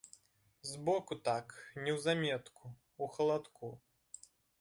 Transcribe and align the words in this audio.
Збоку 0.69 1.17
так, 1.27 1.53
неўзаметку, 1.87 2.71
у 3.07 3.11
халадку. 3.19 3.71